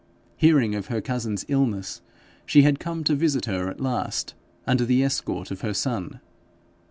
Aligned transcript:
Hearing 0.35 0.73
of 0.73 0.87
her 0.87 0.99
cousin's 0.99 1.45
illness, 1.47 2.01
she 2.47 2.63
had 2.63 2.79
come 2.79 3.03
to 3.03 3.13
visit 3.13 3.45
her 3.45 3.69
at 3.69 3.79
last, 3.79 4.33
under 4.65 4.83
the 4.83 5.03
escort 5.03 5.51
of 5.51 5.61
her 5.61 5.75
son. 5.75 6.19